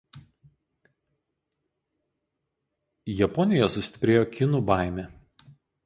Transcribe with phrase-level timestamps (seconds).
[3.19, 5.11] Japonijoje sustiprėjo kinų baimė.